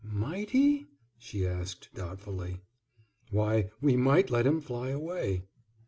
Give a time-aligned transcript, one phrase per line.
[0.03, 0.87] "Might he?"
[1.19, 2.61] she asked, doubtfully.
[3.29, 5.43] "Why, we might let him fly away."